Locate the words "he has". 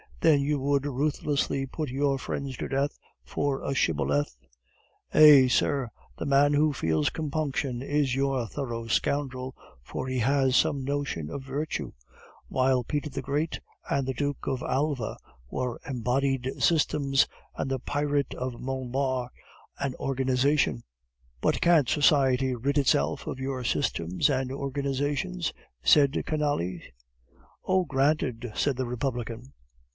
10.07-10.55